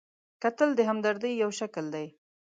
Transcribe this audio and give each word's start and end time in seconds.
کتل 0.43 0.69
د 0.75 0.79
همدردۍ 0.89 1.33
یو 1.41 1.49
شکل 1.59 1.85
دی 1.95 2.07